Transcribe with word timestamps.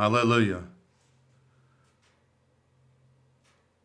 Alleluia. 0.00 0.62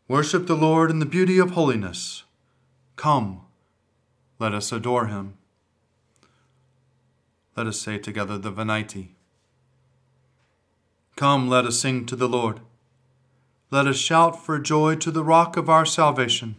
Worship 0.08 0.46
the 0.46 0.56
Lord 0.56 0.90
in 0.90 0.98
the 0.98 1.04
beauty 1.04 1.36
of 1.38 1.50
holiness. 1.50 2.22
Come, 2.96 3.42
let 4.38 4.54
us 4.54 4.72
adore 4.72 5.08
him. 5.08 5.34
Let 7.54 7.66
us 7.66 7.78
say 7.78 7.98
together 7.98 8.38
the 8.38 8.50
Venite. 8.50 9.08
Come, 11.16 11.50
let 11.50 11.66
us 11.66 11.78
sing 11.78 12.06
to 12.06 12.16
the 12.16 12.28
Lord. 12.28 12.60
Let 13.70 13.86
us 13.86 13.98
shout 13.98 14.42
for 14.42 14.58
joy 14.58 14.94
to 14.94 15.10
the 15.10 15.24
rock 15.24 15.58
of 15.58 15.68
our 15.68 15.84
salvation. 15.84 16.56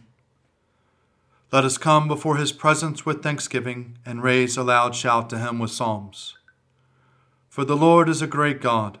Let 1.50 1.64
us 1.64 1.78
come 1.78 2.06
before 2.06 2.36
his 2.36 2.52
presence 2.52 3.04
with 3.04 3.24
thanksgiving 3.24 3.98
and 4.06 4.22
raise 4.22 4.56
a 4.56 4.62
loud 4.62 4.94
shout 4.94 5.28
to 5.30 5.38
him 5.38 5.58
with 5.58 5.72
psalms. 5.72 6.38
For 7.48 7.64
the 7.64 7.76
Lord 7.76 8.08
is 8.08 8.22
a 8.22 8.28
great 8.28 8.60
God 8.60 9.00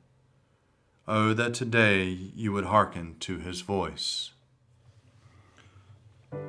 Oh, 1.13 1.33
that 1.33 1.53
today 1.53 2.05
you 2.05 2.53
would 2.53 2.63
hearken 2.63 3.17
to 3.19 3.37
his 3.37 3.59
voice. 3.59 4.31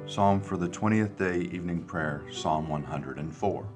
Psalm 0.06 0.40
for 0.40 0.56
the 0.56 0.68
20th 0.68 1.16
day 1.16 1.40
evening 1.52 1.82
prayer, 1.82 2.22
Psalm 2.30 2.68
104. 2.68 3.66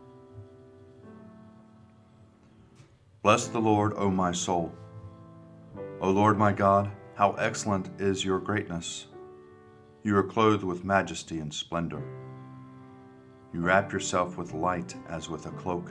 Bless 3.21 3.49
the 3.49 3.59
Lord, 3.59 3.95
O 3.97 4.13
my 4.13 4.31
soul. 4.31 4.73
O 6.01 6.09
Lord 6.09 6.39
my 6.39 6.53
God, 6.53 6.93
how 7.17 7.33
excellent 7.33 7.91
is 8.01 8.25
your 8.25 8.39
greatness! 8.39 9.09
You 10.05 10.17
are 10.17 10.23
clothed 10.23 10.63
with 10.63 10.85
majesty 10.85 11.41
and 11.41 11.53
splendor. 11.53 12.05
You 13.53 13.59
wrap 13.59 13.93
yourself 13.93 14.39
with 14.39 14.55
light 14.55 14.95
as 15.09 15.29
with 15.29 15.47
a 15.47 15.51
cloak, 15.51 15.91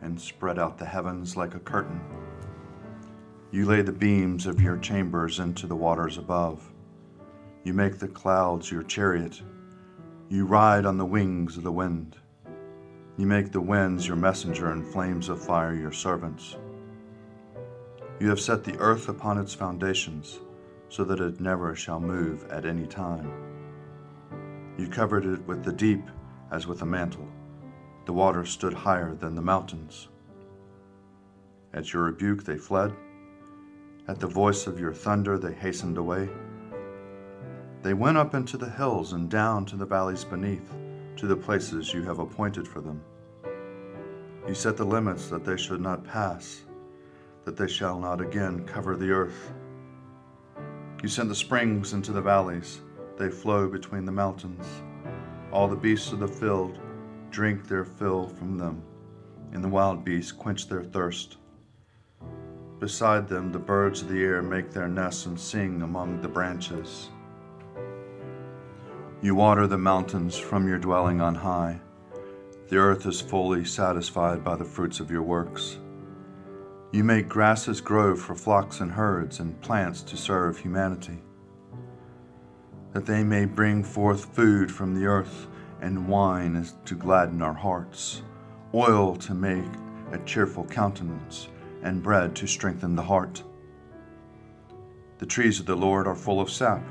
and 0.00 0.18
spread 0.18 0.58
out 0.58 0.78
the 0.78 0.86
heavens 0.86 1.36
like 1.36 1.54
a 1.54 1.60
curtain. 1.60 2.00
You 3.52 3.66
lay 3.66 3.82
the 3.82 3.90
beams 3.90 4.46
of 4.46 4.62
your 4.62 4.76
chambers 4.76 5.40
into 5.40 5.66
the 5.66 5.74
waters 5.74 6.18
above. 6.18 6.72
You 7.64 7.74
make 7.74 7.98
the 7.98 8.06
clouds 8.06 8.70
your 8.70 8.84
chariot. 8.84 9.42
You 10.28 10.46
ride 10.46 10.86
on 10.86 10.98
the 10.98 11.04
wings 11.04 11.56
of 11.56 11.64
the 11.64 11.72
wind. 11.72 12.16
You 13.16 13.26
make 13.26 13.50
the 13.50 13.60
winds 13.60 14.06
your 14.06 14.16
messenger 14.16 14.70
and 14.70 14.86
flames 14.86 15.28
of 15.28 15.44
fire 15.44 15.74
your 15.74 15.90
servants. 15.90 16.58
You 18.20 18.28
have 18.28 18.40
set 18.40 18.62
the 18.62 18.78
earth 18.78 19.08
upon 19.08 19.36
its 19.36 19.52
foundations, 19.52 20.38
so 20.88 21.02
that 21.02 21.18
it 21.18 21.40
never 21.40 21.74
shall 21.74 21.98
move 21.98 22.48
at 22.52 22.64
any 22.64 22.86
time. 22.86 23.32
You 24.78 24.86
covered 24.86 25.24
it 25.24 25.44
with 25.48 25.64
the 25.64 25.72
deep 25.72 26.04
as 26.52 26.68
with 26.68 26.82
a 26.82 26.86
mantle. 26.86 27.26
The 28.06 28.12
waters 28.12 28.50
stood 28.50 28.74
higher 28.74 29.16
than 29.16 29.34
the 29.34 29.42
mountains. 29.42 30.06
At 31.74 31.92
your 31.92 32.04
rebuke 32.04 32.44
they 32.44 32.56
fled 32.56 32.94
at 34.10 34.18
the 34.18 34.26
voice 34.26 34.66
of 34.66 34.80
your 34.80 34.92
thunder, 34.92 35.38
they 35.38 35.52
hastened 35.52 35.96
away. 35.96 36.28
They 37.82 37.94
went 37.94 38.18
up 38.18 38.34
into 38.34 38.56
the 38.56 38.68
hills 38.68 39.12
and 39.12 39.30
down 39.30 39.64
to 39.66 39.76
the 39.76 39.86
valleys 39.86 40.24
beneath, 40.24 40.74
to 41.14 41.28
the 41.28 41.36
places 41.36 41.94
you 41.94 42.02
have 42.02 42.18
appointed 42.18 42.66
for 42.66 42.80
them. 42.80 43.00
You 44.48 44.54
set 44.54 44.76
the 44.76 44.84
limits 44.84 45.28
that 45.28 45.44
they 45.44 45.56
should 45.56 45.80
not 45.80 46.02
pass, 46.02 46.62
that 47.44 47.56
they 47.56 47.68
shall 47.68 48.00
not 48.00 48.20
again 48.20 48.66
cover 48.66 48.96
the 48.96 49.12
earth. 49.12 49.52
You 51.04 51.08
send 51.08 51.30
the 51.30 51.34
springs 51.36 51.92
into 51.92 52.10
the 52.10 52.20
valleys, 52.20 52.80
they 53.16 53.30
flow 53.30 53.68
between 53.68 54.06
the 54.06 54.12
mountains. 54.12 54.66
All 55.52 55.68
the 55.68 55.76
beasts 55.76 56.10
of 56.10 56.18
the 56.18 56.26
field 56.26 56.80
drink 57.30 57.68
their 57.68 57.84
fill 57.84 58.26
from 58.26 58.58
them, 58.58 58.82
and 59.52 59.62
the 59.62 59.68
wild 59.68 60.04
beasts 60.04 60.32
quench 60.32 60.66
their 60.66 60.82
thirst. 60.82 61.36
Beside 62.80 63.28
them, 63.28 63.52
the 63.52 63.58
birds 63.58 64.00
of 64.00 64.08
the 64.08 64.24
air 64.24 64.40
make 64.40 64.70
their 64.70 64.88
nests 64.88 65.26
and 65.26 65.38
sing 65.38 65.82
among 65.82 66.22
the 66.22 66.28
branches. 66.28 67.10
You 69.20 69.34
water 69.34 69.66
the 69.66 69.76
mountains 69.76 70.38
from 70.38 70.66
your 70.66 70.78
dwelling 70.78 71.20
on 71.20 71.34
high. 71.34 71.78
The 72.68 72.78
earth 72.78 73.04
is 73.04 73.20
fully 73.20 73.66
satisfied 73.66 74.42
by 74.42 74.56
the 74.56 74.64
fruits 74.64 74.98
of 74.98 75.10
your 75.10 75.22
works. 75.22 75.76
You 76.90 77.04
make 77.04 77.28
grasses 77.28 77.82
grow 77.82 78.16
for 78.16 78.34
flocks 78.34 78.80
and 78.80 78.90
herds, 78.92 79.40
and 79.40 79.60
plants 79.60 80.00
to 80.04 80.16
serve 80.16 80.56
humanity, 80.56 81.18
that 82.94 83.04
they 83.04 83.22
may 83.22 83.44
bring 83.44 83.84
forth 83.84 84.34
food 84.34 84.72
from 84.72 84.94
the 84.94 85.04
earth, 85.04 85.48
and 85.82 86.08
wine 86.08 86.66
to 86.86 86.94
gladden 86.94 87.42
our 87.42 87.52
hearts, 87.52 88.22
oil 88.72 89.16
to 89.16 89.34
make 89.34 89.70
a 90.12 90.18
cheerful 90.24 90.64
countenance 90.64 91.48
and 91.82 92.02
bread 92.02 92.34
to 92.36 92.46
strengthen 92.46 92.96
the 92.96 93.02
heart. 93.02 93.42
The 95.18 95.26
trees 95.26 95.60
of 95.60 95.66
the 95.66 95.76
Lord 95.76 96.06
are 96.06 96.14
full 96.14 96.40
of 96.40 96.50
sap, 96.50 96.82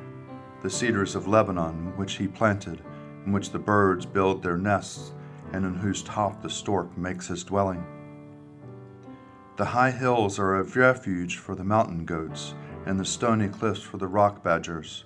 the 0.61 0.69
cedars 0.69 1.15
of 1.15 1.27
Lebanon, 1.27 1.95
which 1.97 2.13
he 2.13 2.27
planted, 2.27 2.81
in 3.25 3.31
which 3.31 3.51
the 3.51 3.59
birds 3.59 4.05
build 4.05 4.43
their 4.43 4.57
nests, 4.57 5.13
and 5.51 5.65
in 5.65 5.75
whose 5.75 6.03
top 6.03 6.41
the 6.41 6.49
stork 6.49 6.95
makes 6.97 7.27
his 7.27 7.43
dwelling. 7.43 7.83
The 9.57 9.65
high 9.65 9.91
hills 9.91 10.39
are 10.39 10.55
a 10.55 10.63
refuge 10.63 11.37
for 11.37 11.55
the 11.55 11.63
mountain 11.63 12.05
goats, 12.05 12.53
and 12.85 12.99
the 12.99 13.05
stony 13.05 13.49
cliffs 13.49 13.81
for 13.81 13.97
the 13.97 14.07
rock 14.07 14.43
badgers. 14.43 15.05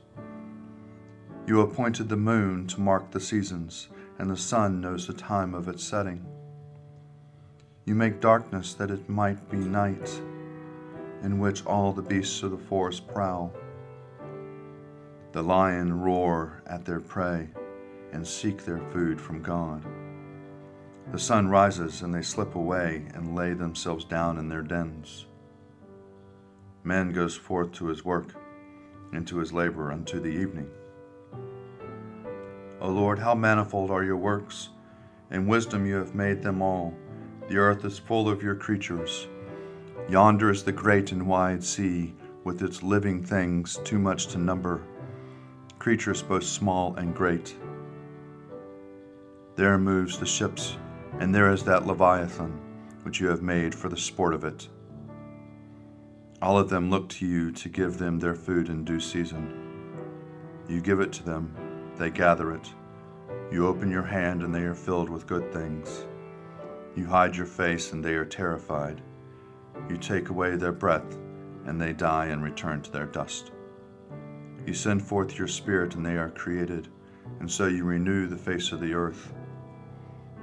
You 1.47 1.61
appointed 1.61 2.07
the 2.07 2.17
moon 2.17 2.67
to 2.67 2.81
mark 2.81 3.11
the 3.11 3.19
seasons, 3.19 3.89
and 4.19 4.29
the 4.29 4.37
sun 4.37 4.79
knows 4.79 5.07
the 5.07 5.13
time 5.13 5.53
of 5.53 5.67
its 5.67 5.83
setting. 5.83 6.25
You 7.85 7.95
make 7.95 8.21
darkness 8.21 8.73
that 8.75 8.91
it 8.91 9.09
might 9.09 9.49
be 9.51 9.57
night, 9.57 10.09
in 11.21 11.37
which 11.37 11.65
all 11.65 11.91
the 11.91 12.01
beasts 12.01 12.41
of 12.41 12.51
the 12.51 12.57
forest 12.57 13.09
prowl. 13.09 13.53
The 15.33 15.43
lion 15.43 15.99
roar 15.99 16.63
at 16.65 16.85
their 16.85 17.01
prey 17.01 17.49
and 18.13 18.25
seek 18.25 18.63
their 18.63 18.79
food 18.91 19.19
from 19.19 19.41
God. 19.41 19.83
The 21.11 21.19
sun 21.19 21.49
rises 21.49 22.03
and 22.03 22.13
they 22.13 22.21
slip 22.21 22.55
away 22.55 23.05
and 23.13 23.35
lay 23.35 23.53
themselves 23.53 24.05
down 24.05 24.37
in 24.37 24.47
their 24.47 24.61
dens. 24.61 25.25
Man 26.85 27.11
goes 27.11 27.35
forth 27.35 27.73
to 27.73 27.87
his 27.87 28.05
work 28.05 28.33
and 29.11 29.27
to 29.27 29.39
his 29.39 29.51
labor 29.51 29.91
unto 29.91 30.21
the 30.21 30.29
evening. 30.29 30.69
O 32.79 32.89
Lord, 32.89 33.19
how 33.19 33.35
manifold 33.35 33.91
are 33.91 34.03
your 34.03 34.17
works! 34.17 34.69
In 35.31 35.47
wisdom 35.47 35.85
you 35.85 35.95
have 35.95 36.15
made 36.15 36.41
them 36.43 36.61
all. 36.61 36.93
The 37.53 37.59
earth 37.59 37.85
is 37.85 37.99
full 37.99 38.27
of 38.27 38.41
your 38.41 38.55
creatures. 38.55 39.27
Yonder 40.09 40.49
is 40.49 40.63
the 40.63 40.71
great 40.71 41.11
and 41.11 41.27
wide 41.27 41.63
sea, 41.63 42.15
with 42.43 42.63
its 42.63 42.81
living 42.81 43.23
things 43.23 43.79
too 43.83 43.99
much 43.99 44.25
to 44.29 44.39
number, 44.39 44.81
creatures 45.77 46.23
both 46.23 46.45
small 46.45 46.95
and 46.95 47.13
great. 47.13 47.55
There 49.55 49.77
moves 49.77 50.17
the 50.17 50.25
ships, 50.25 50.77
and 51.19 51.35
there 51.35 51.51
is 51.51 51.63
that 51.65 51.85
Leviathan, 51.85 52.59
which 53.03 53.21
you 53.21 53.27
have 53.27 53.43
made 53.43 53.75
for 53.75 53.87
the 53.87 53.97
sport 53.97 54.33
of 54.33 54.43
it. 54.43 54.67
All 56.41 56.57
of 56.57 56.69
them 56.69 56.89
look 56.89 57.07
to 57.09 57.27
you 57.27 57.51
to 57.51 57.69
give 57.69 57.99
them 57.99 58.17
their 58.17 58.33
food 58.33 58.69
in 58.69 58.83
due 58.83 58.99
season. 58.99 59.53
You 60.67 60.81
give 60.81 60.99
it 60.99 61.13
to 61.13 61.23
them, 61.23 61.55
they 61.99 62.09
gather 62.09 62.51
it. 62.51 62.67
You 63.51 63.67
open 63.67 63.91
your 63.91 64.01
hand, 64.01 64.41
and 64.41 64.55
they 64.55 64.63
are 64.63 64.73
filled 64.73 65.11
with 65.11 65.27
good 65.27 65.53
things. 65.53 66.05
You 66.95 67.05
hide 67.05 67.35
your 67.35 67.45
face, 67.45 67.91
and 67.91 68.03
they 68.03 68.13
are 68.13 68.25
terrified. 68.25 69.01
You 69.89 69.97
take 69.97 70.29
away 70.29 70.55
their 70.55 70.71
breath, 70.71 71.17
and 71.65 71.81
they 71.81 71.93
die 71.93 72.27
and 72.27 72.43
return 72.43 72.81
to 72.81 72.91
their 72.91 73.05
dust. 73.05 73.51
You 74.65 74.73
send 74.73 75.01
forth 75.01 75.37
your 75.37 75.47
Spirit, 75.47 75.95
and 75.95 76.05
they 76.05 76.17
are 76.17 76.29
created, 76.29 76.89
and 77.39 77.49
so 77.49 77.67
you 77.67 77.83
renew 77.83 78.27
the 78.27 78.37
face 78.37 78.71
of 78.71 78.79
the 78.79 78.93
earth. 78.93 79.33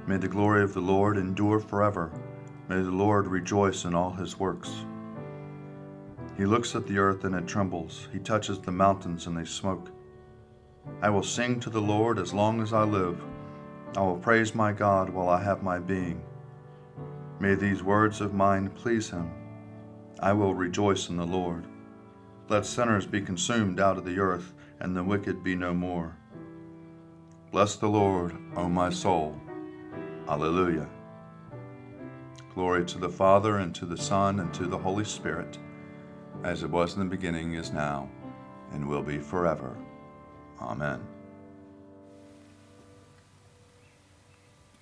May 0.07 0.17
the 0.17 0.29
glory 0.29 0.63
of 0.63 0.75
the 0.75 0.81
Lord 0.81 1.17
endure 1.17 1.61
forever. 1.61 2.11
May 2.69 2.83
the 2.83 2.91
Lord 2.91 3.27
rejoice 3.27 3.85
in 3.85 3.95
all 3.95 4.13
his 4.13 4.39
works. 4.39 4.85
He 6.37 6.47
looks 6.47 6.75
at 6.75 6.87
the 6.87 6.99
earth 6.99 7.25
and 7.25 7.35
it 7.35 7.47
trembles. 7.47 8.09
He 8.13 8.19
touches 8.19 8.59
the 8.59 8.73
mountains 8.73 9.27
and 9.27 9.37
they 9.37 9.45
smoke. 9.45 9.91
I 11.03 11.11
will 11.11 11.23
sing 11.23 11.61
to 11.61 11.71
the 11.71 11.81
Lord 11.81 12.19
as 12.19 12.33
long 12.33 12.61
as 12.63 12.73
I 12.73 12.83
live. 12.85 13.23
I 13.97 14.01
will 14.01 14.17
praise 14.17 14.55
my 14.55 14.73
God 14.73 15.11
while 15.11 15.29
I 15.29 15.43
have 15.43 15.63
my 15.63 15.79
being. 15.79 16.23
May 17.41 17.55
these 17.55 17.83
words 17.83 18.21
of 18.21 18.35
mine 18.35 18.69
please 18.69 19.09
him. 19.09 19.31
I 20.21 20.35
will 20.35 20.55
rejoice 20.55 21.09
in 21.09 21.17
the 21.17 21.27
Lord. 21.27 21.67
Let 22.51 22.67
sinners 22.67 23.07
be 23.07 23.23
consumed 23.23 23.81
out 23.81 23.97
of 23.97 24.05
the 24.05 24.19
earth, 24.19 24.53
and 24.79 24.95
the 24.95 25.03
wicked 25.03 25.43
be 25.43 25.55
no 25.55 25.73
more. 25.73 26.19
Bless 27.51 27.77
the 27.77 27.89
Lord, 27.89 28.37
O 28.57 28.69
my 28.69 28.91
soul. 28.91 29.41
Alleluia. 30.29 30.87
Glory 32.55 32.85
to 32.85 32.99
the 32.99 33.09
Father, 33.09 33.57
and 33.57 33.75
to 33.75 33.87
the 33.87 33.97
Son, 33.97 34.41
and 34.41 34.53
to 34.53 34.67
the 34.67 34.79
Holy 34.79 35.05
Spirit, 35.05 35.59
as 36.45 36.63
it 36.63 36.71
was 36.71 36.93
in 36.93 37.01
the 37.01 37.07
beginning, 37.07 37.55
is 37.55 37.73
now, 37.73 38.11
and 38.73 38.87
will 38.87 39.03
be 39.03 39.19
forever. 39.19 39.79
Amen. 40.61 41.01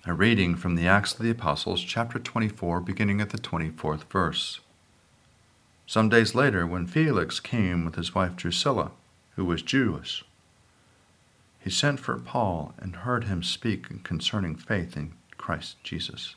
A 0.05 0.13
reading 0.13 0.55
from 0.55 0.75
the 0.75 0.87
Acts 0.87 1.13
of 1.13 1.19
the 1.19 1.29
Apostles, 1.29 1.83
chapter 1.83 2.19
24, 2.19 2.79
beginning 2.79 3.19
at 3.19 3.31
the 3.31 3.37
24th 3.37 4.05
verse. 4.05 4.61
Some 5.85 6.07
days 6.07 6.33
later, 6.33 6.65
when 6.65 6.87
Felix 6.87 7.41
came 7.41 7.83
with 7.83 7.95
his 7.95 8.15
wife 8.15 8.37
Drusilla, 8.37 8.91
who 9.35 9.43
was 9.43 9.61
Jewish, 9.61 10.23
he 11.59 11.69
sent 11.69 11.99
for 11.99 12.17
Paul 12.17 12.73
and 12.77 12.95
heard 12.95 13.25
him 13.25 13.43
speak 13.43 14.05
concerning 14.05 14.55
faith 14.55 14.95
in 14.95 15.15
Christ 15.37 15.75
Jesus. 15.83 16.35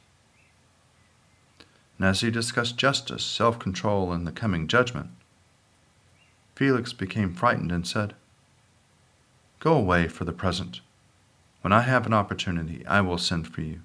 And 1.98 2.08
as 2.08 2.20
he 2.20 2.32
discussed 2.32 2.76
justice, 2.76 3.24
self 3.24 3.60
control, 3.60 4.10
and 4.10 4.26
the 4.26 4.32
coming 4.32 4.66
judgment, 4.66 5.10
Felix 6.56 6.92
became 6.92 7.32
frightened 7.32 7.70
and 7.70 7.86
said, 7.86 8.14
Go 9.60 9.74
away 9.74 10.08
for 10.08 10.24
the 10.24 10.32
present. 10.32 10.80
When 11.62 11.72
I 11.72 11.80
have 11.80 12.06
an 12.06 12.12
opportunity, 12.12 12.86
I 12.86 13.00
will 13.00 13.18
send 13.18 13.48
for 13.48 13.62
you. 13.62 13.80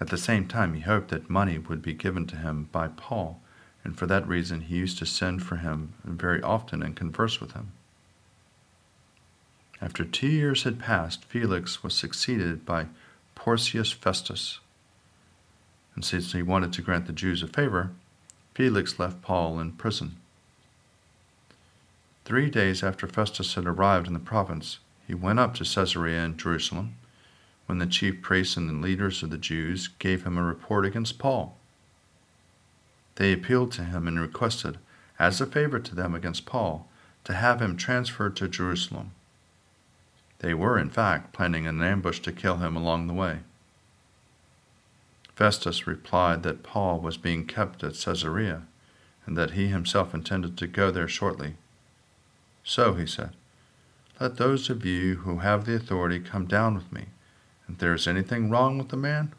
At 0.00 0.08
the 0.08 0.18
same 0.18 0.46
time, 0.46 0.74
he 0.74 0.80
hoped 0.80 1.08
that 1.08 1.30
money 1.30 1.58
would 1.58 1.82
be 1.82 1.94
given 1.94 2.26
to 2.26 2.36
him 2.36 2.68
by 2.72 2.88
Paul 2.88 3.40
and 3.84 3.96
for 3.96 4.06
that 4.06 4.28
reason 4.28 4.60
he 4.60 4.76
used 4.76 4.98
to 4.98 5.06
send 5.06 5.42
for 5.42 5.56
him 5.56 5.94
very 6.04 6.42
often 6.42 6.82
and 6.82 6.94
converse 6.94 7.40
with 7.40 7.52
him. 7.52 7.72
After 9.80 10.04
two 10.04 10.28
years 10.28 10.64
had 10.64 10.78
passed, 10.78 11.24
Felix 11.24 11.82
was 11.82 11.94
succeeded 11.94 12.66
by 12.66 12.88
Porcius 13.34 13.92
Festus. 13.92 14.60
And 15.94 16.04
since 16.04 16.32
he 16.32 16.42
wanted 16.42 16.72
to 16.74 16.82
grant 16.82 17.06
the 17.06 17.12
Jews 17.12 17.42
a 17.42 17.48
favor, 17.48 17.92
Felix 18.54 18.98
left 18.98 19.22
Paul 19.22 19.58
in 19.58 19.72
prison. 19.72 20.16
Three 22.24 22.50
days 22.50 22.82
after 22.82 23.06
Festus 23.06 23.54
had 23.54 23.66
arrived 23.66 24.06
in 24.06 24.12
the 24.12 24.18
province, 24.18 24.80
he 25.08 25.14
went 25.14 25.38
up 25.40 25.54
to 25.54 25.64
Caesarea 25.64 26.22
in 26.22 26.36
Jerusalem, 26.36 26.94
when 27.64 27.78
the 27.78 27.86
chief 27.86 28.20
priests 28.20 28.58
and 28.58 28.68
the 28.68 28.74
leaders 28.74 29.22
of 29.22 29.30
the 29.30 29.38
Jews 29.38 29.88
gave 29.98 30.24
him 30.24 30.36
a 30.36 30.42
report 30.42 30.84
against 30.84 31.18
Paul. 31.18 31.56
They 33.16 33.32
appealed 33.32 33.72
to 33.72 33.84
him 33.84 34.06
and 34.06 34.20
requested, 34.20 34.78
as 35.18 35.40
a 35.40 35.46
favor 35.46 35.80
to 35.80 35.94
them 35.94 36.14
against 36.14 36.44
Paul, 36.44 36.88
to 37.24 37.32
have 37.32 37.60
him 37.60 37.76
transferred 37.76 38.36
to 38.36 38.48
Jerusalem. 38.48 39.12
They 40.40 40.52
were, 40.52 40.78
in 40.78 40.90
fact, 40.90 41.32
planning 41.32 41.66
an 41.66 41.82
ambush 41.82 42.20
to 42.20 42.32
kill 42.32 42.58
him 42.58 42.76
along 42.76 43.06
the 43.06 43.14
way. 43.14 43.38
Festus 45.34 45.86
replied 45.86 46.42
that 46.42 46.62
Paul 46.62 47.00
was 47.00 47.16
being 47.16 47.46
kept 47.46 47.82
at 47.82 47.98
Caesarea, 47.98 48.64
and 49.24 49.38
that 49.38 49.52
he 49.52 49.68
himself 49.68 50.12
intended 50.12 50.58
to 50.58 50.66
go 50.66 50.90
there 50.90 51.08
shortly. 51.08 51.56
So, 52.62 52.92
he 52.94 53.06
said, 53.06 53.30
let 54.20 54.36
those 54.36 54.68
of 54.68 54.84
you 54.84 55.16
who 55.16 55.38
have 55.38 55.64
the 55.64 55.74
authority 55.74 56.18
come 56.18 56.46
down 56.46 56.74
with 56.74 56.92
me. 56.92 57.06
If 57.68 57.78
there 57.78 57.94
is 57.94 58.08
anything 58.08 58.50
wrong 58.50 58.78
with 58.78 58.88
the 58.88 58.96
man, 58.96 59.32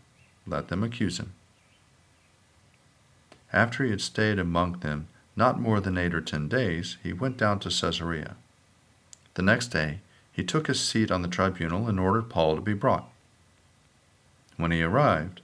let 0.47 0.69
them 0.69 0.83
accuse 0.83 1.19
him. 1.19 1.33
After 3.51 3.83
he 3.83 3.89
had 3.89 4.01
stayed 4.01 4.39
among 4.39 4.79
them 4.79 5.07
not 5.35 5.59
more 5.59 5.79
than 5.79 5.97
eight 5.97 6.13
or 6.13 6.21
ten 6.21 6.47
days, 6.47 6.97
he 7.03 7.13
went 7.13 7.37
down 7.37 7.59
to 7.59 7.69
Caesarea. 7.69 8.35
The 9.33 9.41
next 9.41 9.67
day, 9.67 9.99
he 10.31 10.43
took 10.43 10.67
his 10.67 10.79
seat 10.79 11.11
on 11.11 11.21
the 11.21 11.27
tribunal 11.27 11.87
and 11.87 11.99
ordered 11.99 12.29
Paul 12.29 12.55
to 12.55 12.61
be 12.61 12.73
brought. 12.73 13.09
When 14.57 14.71
he 14.71 14.83
arrived, 14.83 15.41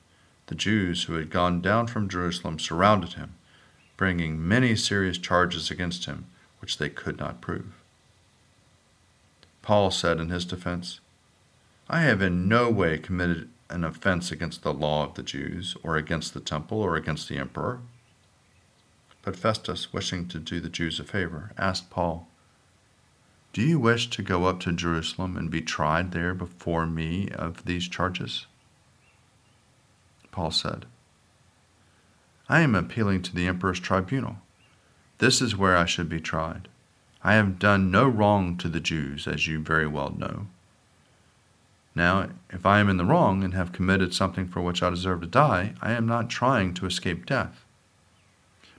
the 0.48 0.56
Jews 0.56 1.04
who 1.04 1.14
had 1.16 1.30
gone 1.30 1.62
down 1.62 1.88
from 1.88 2.10
Jerusalem 2.10 2.60
surrounded 2.60 3.14
him, 3.14 3.36
bringing 3.98 4.46
many 4.48 4.76
serious 4.76 5.18
charges 5.18 5.72
against 5.72 6.06
him, 6.06 6.26
which 6.60 6.78
they 6.78 6.90
could 6.90 7.18
not 7.18 7.42
prove. 7.42 7.74
Paul 9.66 9.90
said 9.90 10.20
in 10.20 10.30
his 10.30 10.46
defense, 10.46 11.00
I 11.90 12.02
have 12.02 12.22
in 12.22 12.48
no 12.48 12.70
way 12.70 13.00
committed 13.00 13.50
an 13.68 13.84
offense 13.84 14.32
against 14.32 14.62
the 14.62 14.72
law 14.72 15.04
of 15.04 15.16
the 15.16 15.24
Jews, 15.24 15.76
or 15.82 15.98
against 15.98 16.36
the 16.36 16.40
temple, 16.40 16.80
or 16.80 16.96
against 16.96 17.28
the 17.28 17.40
emperor. 17.40 17.82
But 19.24 19.36
Festus, 19.36 19.92
wishing 19.92 20.28
to 20.28 20.38
do 20.38 20.60
the 20.60 20.70
Jews 20.70 21.00
a 21.00 21.04
favor, 21.04 21.52
asked 21.58 21.90
Paul, 21.90 22.28
Do 23.54 23.64
you 23.64 23.80
wish 23.80 24.08
to 24.12 24.22
go 24.22 24.46
up 24.46 24.60
to 24.62 24.72
Jerusalem 24.72 25.36
and 25.36 25.50
be 25.50 25.62
tried 25.62 26.12
there 26.12 26.36
before 26.36 26.86
me 26.86 27.30
of 27.30 27.66
these 27.66 27.88
charges? 27.88 28.46
Paul 30.30 30.52
said, 30.52 30.86
I 32.48 32.60
am 32.60 32.76
appealing 32.76 33.24
to 33.24 33.36
the 33.36 33.48
emperor's 33.48 33.80
tribunal. 33.80 34.38
This 35.18 35.42
is 35.42 35.58
where 35.58 35.76
I 35.76 35.86
should 35.86 36.08
be 36.08 36.22
tried. 36.22 36.68
I 37.26 37.34
have 37.34 37.58
done 37.58 37.90
no 37.90 38.08
wrong 38.08 38.56
to 38.58 38.70
the 38.70 38.80
Jews, 38.80 39.28
as 39.28 39.48
you 39.48 39.60
very 39.60 39.88
well 39.88 40.14
know. 40.16 40.46
Now, 41.96 42.30
if 42.52 42.68
I 42.68 42.80
am 42.80 42.88
in 42.88 42.98
the 42.98 43.04
wrong 43.04 43.44
and 43.44 43.56
have 43.56 43.72
committed 43.72 44.14
something 44.14 44.48
for 44.48 44.62
which 44.62 44.84
I 44.84 44.92
deserve 44.92 45.22
to 45.22 45.28
die, 45.28 45.74
I 45.82 45.94
am 45.94 46.06
not 46.06 46.30
trying 46.30 46.76
to 46.76 46.86
escape 46.86 47.26
death. 47.26 47.66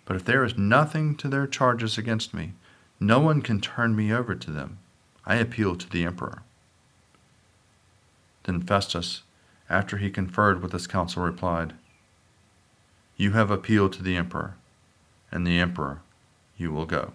But 0.04 0.14
if 0.14 0.24
there 0.24 0.44
is 0.44 0.56
nothing 0.56 1.16
to 1.16 1.28
their 1.28 1.48
charges 1.48 1.98
against 1.98 2.32
me, 2.32 2.52
no 3.00 3.18
one 3.18 3.42
can 3.42 3.60
turn 3.60 3.96
me 3.96 4.12
over 4.12 4.36
to 4.36 4.50
them. 4.52 4.78
I 5.24 5.34
appeal 5.36 5.74
to 5.74 5.90
the 5.90 6.04
emperor. 6.04 6.42
Then 8.44 8.60
Festus, 8.60 9.22
after 9.68 9.96
he 9.96 10.08
conferred 10.08 10.62
with 10.62 10.70
his 10.70 10.86
council, 10.86 11.24
replied, 11.24 11.72
You 13.16 13.32
have 13.32 13.50
appealed 13.50 13.92
to 13.94 14.04
the 14.04 14.14
emperor, 14.14 14.54
and 15.32 15.44
the 15.44 15.58
emperor 15.58 16.02
you 16.56 16.70
will 16.70 16.86
go. 16.86 17.14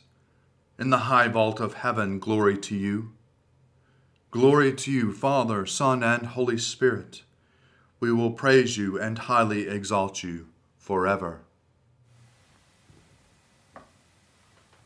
In 0.81 0.89
the 0.89 0.97
high 0.97 1.27
vault 1.27 1.59
of 1.59 1.75
heaven, 1.75 2.17
glory 2.17 2.57
to 2.57 2.75
you. 2.75 3.11
Glory 4.31 4.73
to 4.73 4.91
you, 4.91 5.13
Father, 5.13 5.65
Son, 5.67 6.01
and 6.01 6.25
Holy 6.25 6.57
Spirit 6.57 7.21
we 8.01 8.11
will 8.11 8.31
praise 8.31 8.77
you 8.77 8.99
and 8.99 9.19
highly 9.19 9.67
exalt 9.69 10.23
you 10.23 10.47
forever. 10.79 11.41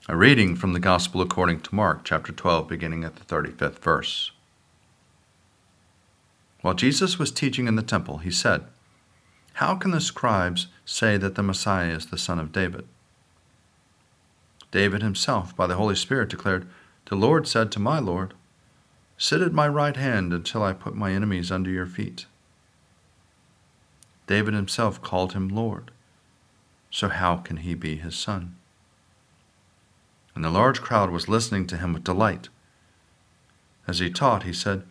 A 0.09 0.17
reading 0.17 0.57
from 0.57 0.73
the 0.73 0.81
Gospel 0.81 1.21
according 1.21 1.61
to 1.61 1.73
Mark, 1.73 2.01
chapter 2.03 2.33
12, 2.33 2.67
beginning 2.67 3.05
at 3.05 3.15
the 3.15 3.23
35th 3.23 3.79
verse. 3.79 4.31
While 6.59 6.73
Jesus 6.73 7.17
was 7.17 7.31
teaching 7.31 7.67
in 7.67 7.77
the 7.77 7.81
temple, 7.81 8.17
he 8.17 8.31
said, 8.31 8.65
How 9.53 9.75
can 9.75 9.91
the 9.91 10.01
scribes 10.01 10.67
say 10.83 11.15
that 11.15 11.35
the 11.35 11.43
Messiah 11.43 11.91
is 11.91 12.07
the 12.07 12.17
son 12.17 12.37
of 12.37 12.51
David? 12.51 12.85
David 14.71 15.01
himself, 15.01 15.55
by 15.55 15.67
the 15.67 15.75
Holy 15.75 15.95
Spirit, 15.95 16.29
declared, 16.29 16.67
The 17.05 17.15
Lord 17.15 17.47
said 17.47 17.71
to 17.71 17.79
my 17.79 17.99
Lord, 17.99 18.33
Sit 19.17 19.41
at 19.41 19.53
my 19.53 19.67
right 19.67 19.95
hand 19.95 20.33
until 20.33 20.63
I 20.63 20.73
put 20.73 20.95
my 20.95 21.11
enemies 21.11 21.51
under 21.51 21.69
your 21.69 21.85
feet. 21.85 22.25
David 24.27 24.53
himself 24.53 25.01
called 25.01 25.33
him 25.33 25.47
Lord. 25.47 25.91
So 26.89 27.09
how 27.09 27.37
can 27.37 27.57
he 27.57 27.73
be 27.73 27.95
his 27.95 28.15
son? 28.15 28.55
And 30.33 30.43
the 30.43 30.49
large 30.49 30.81
crowd 30.81 31.09
was 31.09 31.29
listening 31.29 31.67
to 31.67 31.77
him 31.77 31.93
with 31.93 32.03
delight. 32.03 32.49
As 33.87 33.99
he 33.99 34.09
taught, 34.09 34.43
he 34.43 34.53
said, 34.53 34.83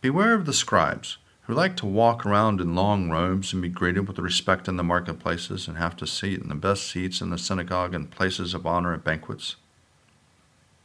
Beware 0.00 0.34
of 0.34 0.44
the 0.44 0.52
scribes, 0.52 1.16
who 1.44 1.54
like 1.54 1.76
to 1.76 1.86
walk 1.86 2.24
around 2.24 2.60
in 2.60 2.74
long 2.74 3.10
robes 3.10 3.52
and 3.52 3.60
be 3.60 3.68
greeted 3.68 4.08
with 4.08 4.18
respect 4.18 4.66
in 4.66 4.76
the 4.76 4.82
marketplaces 4.82 5.68
and 5.68 5.76
have 5.76 5.94
to 5.96 6.06
sit 6.06 6.40
in 6.40 6.48
the 6.48 6.54
best 6.54 6.86
seats 6.86 7.20
in 7.20 7.30
the 7.30 7.38
synagogue 7.38 7.94
and 7.94 8.10
places 8.10 8.54
of 8.54 8.66
honor 8.66 8.94
at 8.94 9.04
banquets. 9.04 9.56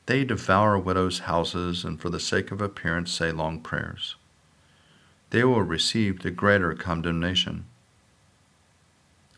They 0.05 0.25
devour 0.25 0.77
widows' 0.77 1.19
houses 1.19 1.85
and 1.85 2.01
for 2.01 2.09
the 2.09 2.19
sake 2.19 2.51
of 2.51 2.61
appearance 2.61 3.11
say 3.11 3.31
long 3.31 3.61
prayers. 3.61 4.15
They 5.29 5.43
will 5.43 5.61
receive 5.61 6.19
the 6.19 6.31
greater 6.31 6.73
condemnation. 6.73 7.65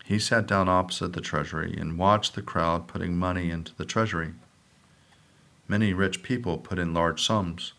He 0.06 0.18
sat 0.18 0.48
down 0.48 0.70
opposite 0.70 1.14
the 1.14 1.22
treasury 1.22 1.76
and 1.78 2.00
watched 2.00 2.34
the 2.34 2.42
crowd 2.42 2.88
putting 2.88 3.18
money 3.18 3.52
into 3.52 3.76
the 3.76 3.86
treasury. 3.86 4.34
Many 5.68 5.94
rich 5.94 6.24
people 6.24 6.58
put 6.58 6.80
in 6.80 6.94
large 6.94 7.22
sums. 7.22 7.74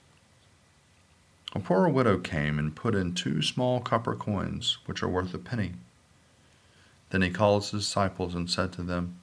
A 1.55 1.61
poor 1.61 1.87
widow 1.89 2.19
came 2.19 2.59
and 2.59 2.75
put 2.75 2.95
in 2.95 3.15
two 3.15 3.43
small 3.43 3.81
copper 3.81 4.15
coins, 4.15 4.79
which 4.87 5.03
are 5.03 5.09
worth 5.09 5.35
a 5.35 5.39
penny. 5.39 5.75
Then 7.11 7.21
he 7.21 7.29
called 7.29 7.63
his 7.63 7.71
disciples 7.83 8.35
and 8.35 8.51
said 8.51 8.73
to 8.73 8.83
them, 8.83 9.21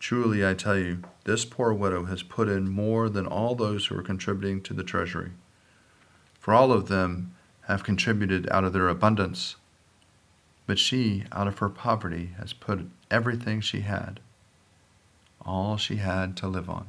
Truly 0.00 0.46
I 0.46 0.54
tell 0.54 0.76
you, 0.76 1.02
this 1.24 1.44
poor 1.44 1.72
widow 1.72 2.06
has 2.06 2.24
put 2.24 2.48
in 2.48 2.68
more 2.68 3.08
than 3.08 3.26
all 3.26 3.54
those 3.54 3.86
who 3.86 3.96
are 3.96 4.02
contributing 4.02 4.60
to 4.62 4.74
the 4.74 4.82
treasury. 4.82 5.30
For 6.40 6.52
all 6.52 6.72
of 6.72 6.88
them 6.88 7.34
have 7.62 7.84
contributed 7.84 8.48
out 8.50 8.64
of 8.64 8.72
their 8.72 8.88
abundance, 8.88 9.54
but 10.66 10.80
she, 10.80 11.24
out 11.30 11.46
of 11.46 11.58
her 11.58 11.68
poverty, 11.68 12.32
has 12.38 12.52
put 12.52 12.90
everything 13.08 13.60
she 13.60 13.82
had, 13.82 14.18
all 15.42 15.76
she 15.76 15.96
had 15.96 16.36
to 16.38 16.48
live 16.48 16.68
on. 16.68 16.88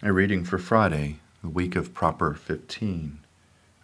A 0.00 0.12
reading 0.12 0.44
for 0.44 0.58
Friday, 0.58 1.18
the 1.42 1.48
week 1.48 1.74
of 1.74 1.92
Proper 1.92 2.32
15. 2.32 3.18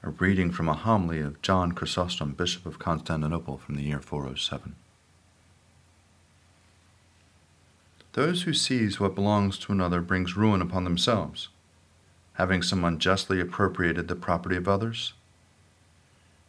A 0.04 0.10
reading 0.10 0.52
from 0.52 0.68
a 0.68 0.74
homily 0.74 1.18
of 1.18 1.42
John 1.42 1.72
Chrysostom, 1.72 2.34
Bishop 2.34 2.66
of 2.66 2.78
Constantinople, 2.78 3.58
from 3.58 3.74
the 3.74 3.82
year 3.82 3.98
407. 3.98 4.76
Those 8.12 8.42
who 8.42 8.54
seize 8.54 9.00
what 9.00 9.16
belongs 9.16 9.58
to 9.58 9.72
another 9.72 10.00
brings 10.00 10.36
ruin 10.36 10.62
upon 10.62 10.84
themselves, 10.84 11.48
having 12.34 12.62
some 12.62 12.84
unjustly 12.84 13.40
appropriated 13.40 14.06
the 14.06 14.14
property 14.14 14.54
of 14.54 14.68
others. 14.68 15.14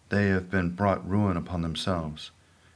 They 0.09 0.27
have 0.27 0.51
been 0.51 0.75
brought 0.75 1.09
ruin 1.09 1.37
upon 1.37 1.63
themselves. 1.63 2.29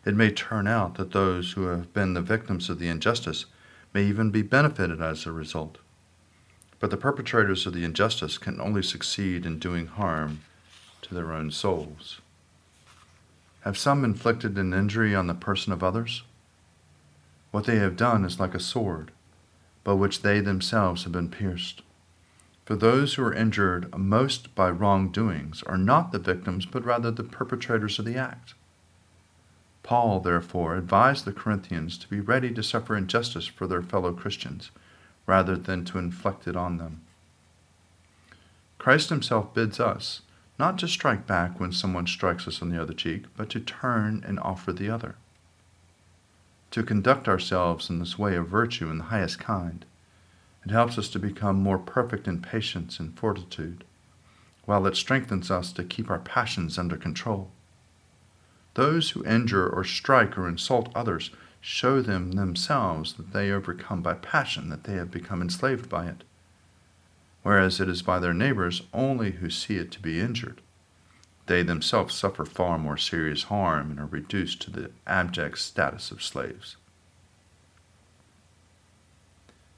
It 0.05 0.15
may 0.15 0.31
turn 0.31 0.65
out 0.65 0.95
that 0.95 1.11
those 1.11 1.51
who 1.51 1.67
have 1.67 1.93
been 1.93 2.15
the 2.15 2.21
victims 2.21 2.67
of 2.67 2.79
the 2.79 2.87
injustice 2.87 3.45
may 3.93 4.05
even 4.05 4.31
be 4.31 4.41
benefited 4.41 5.03
as 5.03 5.27
a 5.27 5.31
result. 5.31 5.77
But 6.79 6.91
the 6.91 6.97
perpetrators 6.97 7.65
of 7.65 7.73
the 7.73 7.83
injustice 7.83 8.37
can 8.37 8.61
only 8.61 8.81
succeed 8.81 9.45
in 9.45 9.59
doing 9.59 9.87
harm 9.87 10.41
to 11.01 11.13
their 11.13 11.33
own 11.33 11.51
souls. 11.51 12.21
Have 13.61 13.77
some 13.77 14.05
inflicted 14.05 14.57
an 14.57 14.73
injury 14.73 15.13
on 15.13 15.27
the 15.27 15.33
person 15.33 15.73
of 15.73 15.83
others? 15.83 16.23
What 17.51 17.65
they 17.65 17.77
have 17.77 17.97
done 17.97 18.23
is 18.23 18.39
like 18.39 18.55
a 18.55 18.59
sword, 18.59 19.11
by 19.83 19.93
which 19.93 20.21
they 20.21 20.39
themselves 20.39 21.03
have 21.03 21.11
been 21.11 21.29
pierced. 21.29 21.81
For 22.65 22.75
those 22.75 23.15
who 23.15 23.23
are 23.23 23.33
injured 23.33 23.97
most 23.97 24.53
by 24.55 24.69
wrongdoings 24.69 25.63
are 25.63 25.77
not 25.77 26.11
the 26.11 26.19
victims, 26.19 26.65
but 26.65 26.85
rather 26.85 27.11
the 27.11 27.23
perpetrators 27.23 27.99
of 27.99 28.05
the 28.05 28.15
act. 28.15 28.53
Paul, 29.81 30.19
therefore, 30.19 30.75
advised 30.75 31.25
the 31.25 31.33
Corinthians 31.33 31.97
to 31.97 32.07
be 32.07 32.19
ready 32.19 32.53
to 32.53 32.61
suffer 32.61 32.95
injustice 32.95 33.47
for 33.47 33.65
their 33.65 33.81
fellow 33.81 34.13
Christians 34.13 34.69
rather 35.29 35.55
than 35.55 35.85
to 35.85 35.99
inflict 35.99 36.47
it 36.47 36.55
on 36.55 36.79
them. 36.79 37.01
Christ 38.79 39.09
himself 39.09 39.53
bids 39.53 39.79
us 39.79 40.23
not 40.57 40.79
to 40.79 40.87
strike 40.87 41.27
back 41.27 41.59
when 41.59 41.71
someone 41.71 42.07
strikes 42.07 42.47
us 42.47 42.63
on 42.63 42.69
the 42.69 42.81
other 42.81 42.95
cheek, 42.95 43.25
but 43.37 43.47
to 43.51 43.59
turn 43.59 44.23
and 44.27 44.39
offer 44.39 44.73
the 44.73 44.89
other. 44.89 45.13
To 46.71 46.81
conduct 46.81 47.27
ourselves 47.27 47.91
in 47.91 47.99
this 47.99 48.17
way 48.17 48.35
of 48.35 48.47
virtue 48.47 48.89
in 48.89 48.97
the 48.97 49.03
highest 49.05 49.37
kind, 49.37 49.85
it 50.65 50.71
helps 50.71 50.97
us 50.97 51.09
to 51.09 51.19
become 51.19 51.57
more 51.57 51.77
perfect 51.77 52.27
in 52.27 52.41
patience 52.41 52.99
and 52.99 53.15
fortitude, 53.15 53.83
while 54.65 54.87
it 54.87 54.95
strengthens 54.95 55.51
us 55.51 55.71
to 55.73 55.83
keep 55.83 56.09
our 56.09 56.19
passions 56.19 56.79
under 56.79 56.97
control. 56.97 57.51
Those 58.73 59.11
who 59.11 59.23
injure 59.25 59.69
or 59.69 59.83
strike 59.83 60.39
or 60.39 60.49
insult 60.49 60.89
others 60.95 61.29
show 61.61 62.01
them 62.01 62.33
themselves 62.33 63.13
that 63.13 63.33
they 63.33 63.51
overcome 63.51 64.01
by 64.01 64.13
passion, 64.13 64.69
that 64.69 64.83
they 64.85 64.93
have 64.93 65.11
become 65.11 65.41
enslaved 65.41 65.89
by 65.89 66.07
it. 66.07 66.23
Whereas 67.43 67.79
it 67.79 67.89
is 67.89 68.01
by 68.01 68.19
their 68.19 68.33
neighbors 68.33 68.83
only 68.93 69.31
who 69.31 69.49
see 69.49 69.77
it 69.77 69.91
to 69.91 69.99
be 69.99 70.19
injured. 70.19 70.61
They 71.45 71.63
themselves 71.63 72.13
suffer 72.13 72.45
far 72.45 72.77
more 72.77 72.97
serious 72.97 73.43
harm 73.43 73.91
and 73.91 73.99
are 73.99 74.05
reduced 74.05 74.61
to 74.61 74.71
the 74.71 74.91
abject 75.07 75.57
status 75.57 76.11
of 76.11 76.21
slaves. 76.21 76.77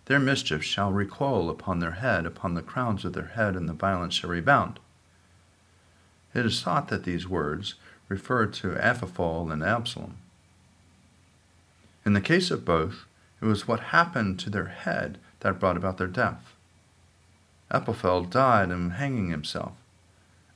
Their 0.05 0.19
mischief 0.19 0.63
shall 0.63 0.91
recoil 0.91 1.49
upon 1.49 1.79
their 1.79 1.91
head, 1.91 2.25
upon 2.25 2.55
the 2.55 2.61
crowns 2.61 3.05
of 3.05 3.13
their 3.13 3.27
head, 3.27 3.55
and 3.55 3.69
the 3.69 3.73
violence 3.73 4.15
shall 4.15 4.29
rebound. 4.29 4.79
It 6.33 6.45
is 6.45 6.61
thought 6.61 6.89
that 6.89 7.05
these 7.05 7.27
words 7.27 7.75
refer 8.09 8.47
to 8.47 8.73
Ahithophel 8.73 9.51
and 9.51 9.63
Absalom. 9.63 10.17
In 12.05 12.13
the 12.13 12.21
case 12.21 12.51
of 12.51 12.65
both, 12.65 13.05
it 13.41 13.45
was 13.45 13.67
what 13.67 13.79
happened 13.79 14.39
to 14.39 14.49
their 14.49 14.67
head 14.67 15.17
that 15.41 15.59
brought 15.59 15.77
about 15.77 15.97
their 15.97 16.07
death. 16.07 16.55
Ahithophel 17.69 18.25
died 18.25 18.69
in 18.71 18.91
hanging 18.91 19.29
himself. 19.29 19.73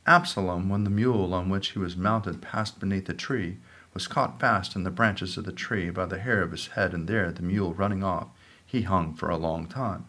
Absalom, 0.08 0.70
when 0.70 0.84
the 0.84 0.90
mule 0.90 1.34
on 1.34 1.50
which 1.50 1.70
he 1.70 1.80
was 1.80 1.98
mounted 1.98 2.42
passed 2.42 2.80
beneath 2.80 3.10
a 3.10 3.14
tree, 3.14 3.58
was 3.94 4.08
caught 4.08 4.40
fast 4.40 4.76
in 4.76 4.84
the 4.84 4.92
branches 4.92 5.38
of 5.38 5.46
the 5.46 5.52
tree 5.52 5.90
by 5.90 6.06
the 6.06 6.20
hair 6.20 6.42
of 6.42 6.52
his 6.52 6.68
head, 6.68 6.94
and 6.94 7.08
there, 7.08 7.32
the 7.32 7.42
mule 7.42 7.74
running 7.74 8.04
off, 8.04 8.28
he 8.66 8.82
hung 8.84 9.14
for 9.14 9.30
a 9.30 9.38
long 9.38 9.66
time. 9.66 10.06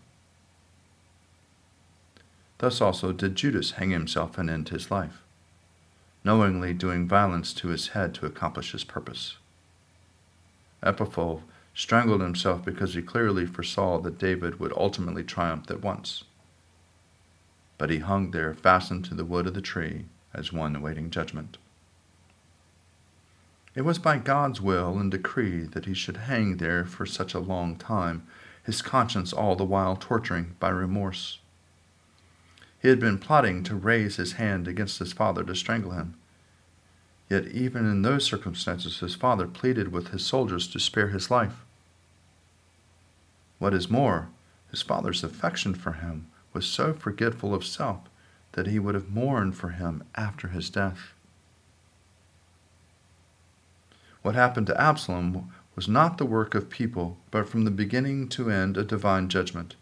Thus 2.58 2.80
also 2.80 3.12
did 3.12 3.36
Judas 3.36 3.72
hang 3.72 3.90
himself 3.90 4.38
and 4.38 4.50
end 4.50 4.70
his 4.70 4.90
life, 4.90 5.22
knowingly 6.24 6.74
doing 6.74 7.06
violence 7.06 7.52
to 7.54 7.68
his 7.68 7.88
head 7.88 8.14
to 8.14 8.26
accomplish 8.26 8.72
his 8.72 8.84
purpose. 8.84 9.36
Ahithophel 10.82 11.42
strangled 11.74 12.20
himself 12.20 12.64
because 12.64 12.94
he 12.94 13.02
clearly 13.02 13.46
foresaw 13.46 13.98
that 14.00 14.18
David 14.18 14.58
would 14.58 14.72
ultimately 14.76 15.24
triumph 15.24 15.70
at 15.70 15.82
once. 15.82 16.24
But 17.78 17.90
he 17.90 17.98
hung 17.98 18.30
there 18.30 18.54
fastened 18.54 19.04
to 19.06 19.14
the 19.14 19.24
wood 19.24 19.46
of 19.46 19.54
the 19.54 19.60
tree 19.60 20.06
as 20.32 20.52
one 20.52 20.74
awaiting 20.74 21.10
judgment. 21.10 21.58
It 23.74 23.82
was 23.82 23.98
by 23.98 24.18
God's 24.18 24.60
will 24.60 24.98
and 24.98 25.10
decree 25.10 25.64
that 25.64 25.84
he 25.84 25.92
should 25.92 26.16
hang 26.16 26.56
there 26.56 26.86
for 26.86 27.04
such 27.04 27.34
a 27.34 27.38
long 27.38 27.76
time, 27.76 28.26
his 28.62 28.80
conscience 28.80 29.34
all 29.34 29.54
the 29.54 29.64
while 29.64 29.96
torturing 29.96 30.56
by 30.58 30.70
remorse. 30.70 31.40
He 32.80 32.88
had 32.88 33.00
been 33.00 33.18
plotting 33.18 33.62
to 33.64 33.74
raise 33.74 34.16
his 34.16 34.34
hand 34.34 34.66
against 34.66 34.98
his 34.98 35.12
father 35.12 35.44
to 35.44 35.54
strangle 35.54 35.90
him 35.90 36.16
Yet, 37.28 37.48
even 37.48 37.90
in 37.90 38.02
those 38.02 38.24
circumstances, 38.24 39.00
his 39.00 39.14
father 39.14 39.46
pleaded 39.46 39.92
with 39.92 40.08
his 40.08 40.24
soldiers 40.24 40.68
to 40.68 40.78
spare 40.78 41.08
his 41.08 41.30
life. 41.30 41.64
What 43.58 43.74
is 43.74 43.90
more, 43.90 44.28
his 44.70 44.82
father's 44.82 45.24
affection 45.24 45.74
for 45.74 45.92
him 45.92 46.26
was 46.52 46.66
so 46.66 46.92
forgetful 46.92 47.54
of 47.54 47.64
self 47.64 48.00
that 48.52 48.66
he 48.66 48.78
would 48.78 48.94
have 48.94 49.10
mourned 49.10 49.56
for 49.56 49.70
him 49.70 50.04
after 50.14 50.48
his 50.48 50.70
death. 50.70 51.12
What 54.22 54.34
happened 54.34 54.66
to 54.68 54.80
Absalom 54.80 55.52
was 55.74 55.88
not 55.88 56.18
the 56.18 56.26
work 56.26 56.54
of 56.54 56.70
people, 56.70 57.18
but 57.30 57.48
from 57.48 57.64
the 57.64 57.70
beginning 57.70 58.28
to 58.30 58.50
end 58.50 58.76
a 58.76 58.82
divine 58.82 59.28
judgment. 59.28 59.76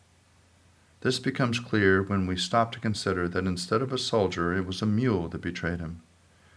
This 1.01 1.19
becomes 1.19 1.61
clear 1.61 2.03
when 2.03 2.27
we 2.27 2.37
stop 2.37 2.73
to 2.73 2.81
consider 2.81 3.29
that 3.29 3.47
instead 3.47 3.81
of 3.81 3.93
a 3.93 3.99
soldier, 3.99 4.53
it 4.53 4.67
was 4.67 4.83
a 4.83 4.87
mule 4.87 5.29
that 5.29 5.41
betrayed 5.41 5.81
him, 5.81 6.03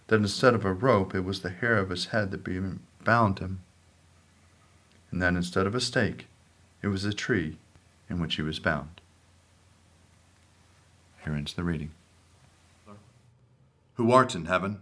that 0.08 0.16
instead 0.16 0.54
of 0.54 0.66
a 0.66 0.74
rope, 0.74 1.14
it 1.14 1.22
was 1.22 1.42
the 1.42 1.50
hair 1.50 1.78
of 1.78 1.90
his 1.90 2.08
head 2.08 2.32
that 2.32 2.44
bound 3.04 3.40
him, 3.40 3.62
and 5.12 5.22
that 5.22 5.36
instead 5.36 5.68
of 5.68 5.76
a 5.76 5.82
stake, 5.82 6.28
it 6.82 6.88
was 6.88 7.06
a 7.06 7.14
tree 7.14 7.58
in 8.10 8.20
which 8.20 8.36
he 8.36 8.42
was 8.42 8.60
bound. 8.60 9.02
Here 11.24 11.34
ends 11.34 11.54
the 11.54 11.64
reading. 11.64 11.92
Who 13.96 14.12
art 14.12 14.36
in 14.36 14.46
heaven, 14.46 14.82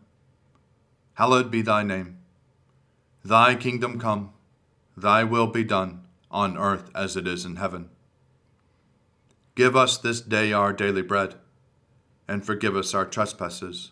hallowed 1.16 1.50
be 1.50 1.62
thy 1.62 1.84
name. 1.84 2.18
Thy 3.24 3.56
kingdom 3.56 4.00
come, 4.00 4.32
thy 4.96 5.24
will 5.24 5.48
be 5.48 5.64
done, 5.64 6.02
on 6.30 6.58
earth 6.58 6.92
as 6.94 7.16
it 7.16 7.28
is 7.28 7.46
in 7.46 7.56
heaven. 7.56 7.90
Give 9.56 9.76
us 9.76 9.98
this 9.98 10.20
day 10.22 10.52
our 10.52 10.74
daily 10.74 11.02
bread, 11.02 11.36
and 12.28 12.46
forgive 12.46 12.76
us 12.76 12.94
our 12.94 13.06
trespasses, 13.06 13.92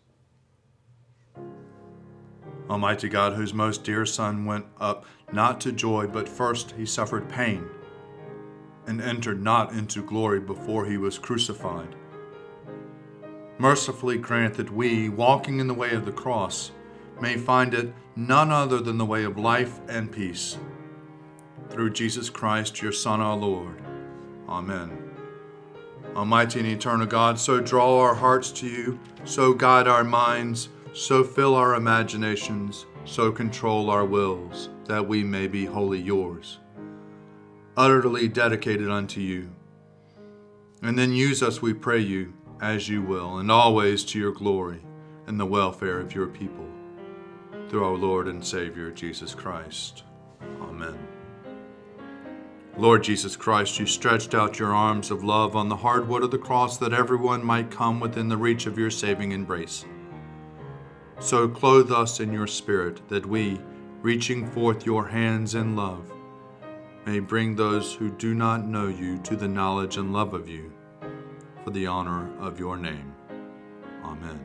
Almighty 2.71 3.09
God, 3.09 3.33
whose 3.33 3.53
most 3.53 3.83
dear 3.83 4.05
Son 4.05 4.45
went 4.45 4.65
up 4.79 5.05
not 5.33 5.59
to 5.59 5.73
joy, 5.73 6.07
but 6.07 6.29
first 6.29 6.71
he 6.71 6.85
suffered 6.85 7.27
pain 7.27 7.67
and 8.87 9.01
entered 9.01 9.43
not 9.43 9.73
into 9.73 10.01
glory 10.01 10.39
before 10.39 10.85
he 10.85 10.97
was 10.97 11.19
crucified. 11.19 11.93
Mercifully 13.57 14.17
grant 14.17 14.53
that 14.53 14.71
we, 14.71 15.09
walking 15.09 15.59
in 15.59 15.67
the 15.67 15.73
way 15.73 15.91
of 15.91 16.05
the 16.05 16.13
cross, 16.13 16.71
may 17.19 17.35
find 17.35 17.73
it 17.73 17.93
none 18.15 18.51
other 18.51 18.79
than 18.79 18.97
the 18.97 19.05
way 19.05 19.25
of 19.25 19.37
life 19.37 19.81
and 19.89 20.09
peace. 20.09 20.57
Through 21.69 21.89
Jesus 21.89 22.29
Christ, 22.29 22.81
your 22.81 22.93
Son, 22.93 23.19
our 23.19 23.35
Lord. 23.35 23.81
Amen. 24.47 25.11
Almighty 26.15 26.59
and 26.59 26.69
eternal 26.69 27.05
God, 27.05 27.37
so 27.37 27.59
draw 27.59 27.99
our 27.99 28.15
hearts 28.15 28.49
to 28.53 28.67
you, 28.67 28.97
so 29.25 29.53
guide 29.53 29.89
our 29.89 30.05
minds, 30.05 30.69
so 30.93 31.23
fill 31.23 31.55
our 31.55 31.75
imaginations, 31.75 32.85
so 33.05 33.31
control 33.31 33.89
our 33.89 34.05
wills, 34.05 34.69
that 34.85 35.07
we 35.07 35.23
may 35.23 35.47
be 35.47 35.65
wholly 35.65 35.99
yours, 35.99 36.59
utterly 37.77 38.27
dedicated 38.27 38.89
unto 38.89 39.21
you. 39.21 39.49
And 40.81 40.97
then 40.97 41.13
use 41.13 41.41
us, 41.41 41.61
we 41.61 41.73
pray 41.73 41.99
you, 41.99 42.33
as 42.59 42.89
you 42.89 43.01
will, 43.01 43.37
and 43.37 43.51
always 43.51 44.03
to 44.05 44.19
your 44.19 44.31
glory 44.31 44.81
and 45.27 45.39
the 45.39 45.45
welfare 45.45 45.99
of 45.99 46.13
your 46.13 46.27
people. 46.27 46.67
Through 47.69 47.85
our 47.85 47.95
Lord 47.95 48.27
and 48.27 48.43
Savior, 48.43 48.91
Jesus 48.91 49.33
Christ. 49.33 50.03
Amen. 50.61 50.97
Lord 52.77 53.03
Jesus 53.03 53.35
Christ, 53.35 53.79
you 53.79 53.85
stretched 53.85 54.33
out 54.33 54.59
your 54.59 54.73
arms 54.73 55.11
of 55.11 55.23
love 55.23 55.55
on 55.55 55.69
the 55.69 55.75
hard 55.77 56.07
wood 56.07 56.23
of 56.23 56.31
the 56.31 56.37
cross 56.37 56.77
that 56.77 56.93
everyone 56.93 57.45
might 57.45 57.71
come 57.71 57.99
within 57.99 58.27
the 58.27 58.37
reach 58.37 58.65
of 58.65 58.77
your 58.77 58.89
saving 58.89 59.31
embrace. 59.31 59.85
So 61.21 61.47
clothe 61.47 61.91
us 61.91 62.19
in 62.19 62.33
your 62.33 62.47
Spirit, 62.47 63.07
that 63.07 63.27
we, 63.27 63.61
reaching 64.01 64.49
forth 64.49 64.87
your 64.87 65.07
hands 65.07 65.53
in 65.53 65.75
love, 65.75 66.11
may 67.05 67.19
bring 67.19 67.55
those 67.55 67.93
who 67.93 68.09
do 68.09 68.33
not 68.33 68.65
know 68.65 68.87
you 68.87 69.19
to 69.19 69.35
the 69.35 69.47
knowledge 69.47 69.97
and 69.97 70.11
love 70.11 70.33
of 70.33 70.49
you, 70.49 70.73
for 71.63 71.69
the 71.69 71.85
honor 71.85 72.35
of 72.39 72.59
your 72.59 72.75
name. 72.75 73.13
Amen. 74.03 74.39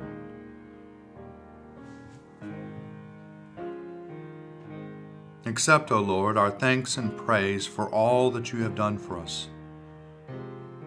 Accept, 5.47 5.91
O 5.91 6.01
Lord, 6.01 6.37
our 6.37 6.51
thanks 6.51 6.99
and 6.99 7.17
praise 7.17 7.67
for 7.67 7.89
all 7.89 8.31
that 8.33 8.53
you 8.53 8.63
have 8.63 8.75
done 8.75 8.99
for 8.99 9.19
us. 9.19 9.49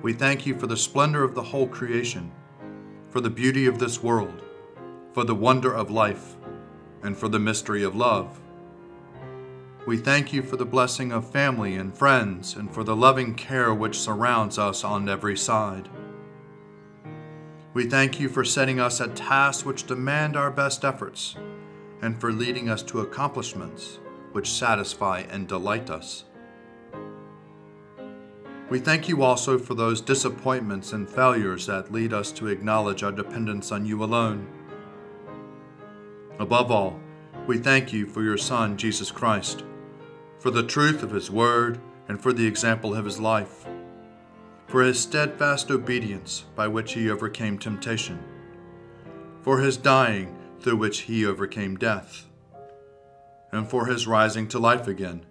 We 0.03 0.13
thank 0.13 0.45
you 0.45 0.57
for 0.57 0.67
the 0.67 0.77
splendor 0.77 1.23
of 1.23 1.33
the 1.33 1.43
whole 1.43 1.67
creation, 1.67 2.31
for 3.09 3.21
the 3.21 3.31
beauty 3.31 3.65
of 3.65 3.79
this 3.79 4.03
world, 4.03 4.43
for 5.13 5.23
the 5.23 5.35
wonder 5.35 5.73
of 5.73 5.89
life, 5.89 6.35
and 7.03 7.17
for 7.17 7.27
the 7.27 7.39
mystery 7.39 7.83
of 7.83 7.95
love. 7.95 8.39
We 9.85 9.97
thank 9.97 10.33
you 10.33 10.43
for 10.43 10.55
the 10.55 10.65
blessing 10.65 11.11
of 11.11 11.31
family 11.31 11.75
and 11.75 11.97
friends, 11.97 12.55
and 12.55 12.71
for 12.71 12.83
the 12.83 12.95
loving 12.95 13.33
care 13.33 13.73
which 13.73 13.97
surrounds 13.99 14.59
us 14.59 14.83
on 14.83 15.09
every 15.09 15.37
side. 15.37 15.89
We 17.73 17.85
thank 17.85 18.19
you 18.19 18.29
for 18.29 18.43
setting 18.43 18.79
us 18.79 18.99
at 18.99 19.15
tasks 19.15 19.65
which 19.65 19.87
demand 19.87 20.35
our 20.35 20.51
best 20.51 20.83
efforts, 20.83 21.35
and 22.01 22.19
for 22.19 22.31
leading 22.31 22.69
us 22.69 22.83
to 22.83 23.01
accomplishments 23.01 23.99
which 24.31 24.51
satisfy 24.51 25.21
and 25.29 25.47
delight 25.47 25.89
us. 25.89 26.25
We 28.69 28.79
thank 28.79 29.09
you 29.09 29.23
also 29.23 29.57
for 29.57 29.73
those 29.73 30.01
disappointments 30.01 30.93
and 30.93 31.09
failures 31.09 31.65
that 31.65 31.91
lead 31.91 32.13
us 32.13 32.31
to 32.33 32.47
acknowledge 32.47 33.01
our 33.01 33.11
dependence 33.11 33.71
on 33.71 33.85
you 33.85 34.03
alone. 34.03 34.58
Above 36.39 36.71
all, 36.71 36.99
we 37.47 37.57
thank 37.57 37.91
you 37.91 38.05
for 38.05 38.23
your 38.23 38.37
Son, 38.37 38.77
Jesus 38.77 39.11
Christ, 39.11 39.63
for 40.39 40.51
the 40.51 40.63
truth 40.63 41.03
of 41.03 41.11
his 41.11 41.29
word 41.29 41.79
and 42.07 42.21
for 42.21 42.31
the 42.31 42.47
example 42.47 42.95
of 42.95 43.05
his 43.05 43.19
life, 43.19 43.65
for 44.65 44.81
his 44.81 44.99
steadfast 44.99 45.69
obedience 45.69 46.45
by 46.55 46.67
which 46.67 46.93
he 46.93 47.09
overcame 47.09 47.59
temptation, 47.59 48.23
for 49.41 49.59
his 49.59 49.75
dying 49.75 50.35
through 50.61 50.77
which 50.77 51.01
he 51.01 51.25
overcame 51.25 51.75
death 51.75 52.25
and 53.51 53.69
for 53.69 53.87
his 53.87 54.07
rising 54.07 54.47
to 54.47 54.59
life 54.59 54.87
again, 54.87 55.25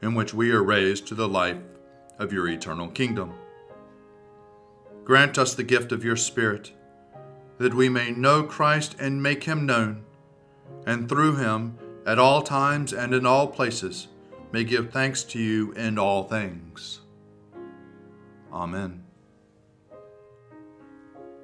in 0.00 0.14
which 0.14 0.34
we 0.34 0.50
are 0.52 0.62
raised 0.62 1.06
to 1.06 1.14
the 1.14 1.28
life 1.28 1.58
of 2.18 2.32
your 2.32 2.48
eternal 2.48 2.88
kingdom. 2.88 3.32
Grant 5.04 5.38
us 5.38 5.54
the 5.54 5.62
gift 5.62 5.90
of 5.90 6.04
your 6.04 6.16
Spirit, 6.16 6.72
that 7.58 7.74
we 7.74 7.88
may 7.88 8.10
know 8.10 8.42
Christ 8.42 8.94
and 9.00 9.22
make 9.22 9.44
him 9.44 9.66
known, 9.66 10.04
and 10.86 11.08
through 11.08 11.36
him, 11.36 11.78
at 12.06 12.18
all 12.18 12.42
times 12.42 12.92
and 12.92 13.14
in 13.14 13.26
all 13.26 13.46
places, 13.46 14.08
may 14.50 14.64
give 14.64 14.90
thanks 14.90 15.22
to 15.24 15.38
you 15.38 15.72
in 15.72 15.98
all 15.98 16.24
things. 16.24 17.00
Amen. 18.52 19.04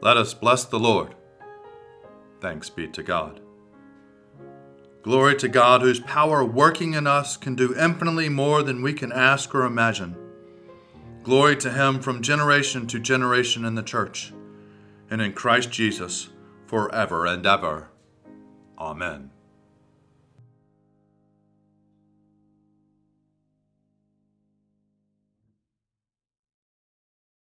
Let 0.01 0.17
us 0.17 0.35
bless 0.35 0.64
the 0.64 0.79
Lord. 0.79 1.14
Thanks 2.41 2.71
be 2.71 2.87
to 2.88 3.03
God. 3.03 3.41
Glory 5.03 5.37
to 5.37 5.49
God, 5.49 5.81
whose 5.81 6.01
power 6.01 6.45
working 6.45 6.95
in 6.95 7.07
us 7.07 7.37
can 7.37 7.55
do 7.55 7.75
infinitely 7.75 8.29
more 8.29 8.62
than 8.62 8.83
we 8.83 8.93
can 8.93 9.11
ask 9.11 9.55
or 9.55 9.64
imagine. 9.64 10.17
Glory 11.23 11.57
to 11.57 11.71
Him 11.71 12.01
from 12.01 12.23
generation 12.23 12.87
to 12.88 12.99
generation 12.99 13.64
in 13.64 13.75
the 13.75 13.83
church, 13.83 14.33
and 15.11 15.23
in 15.23 15.33
Christ 15.33 15.71
Jesus 15.71 16.29
forever 16.67 17.27
and 17.27 17.47
ever. 17.47 17.88
Amen. 18.79 19.38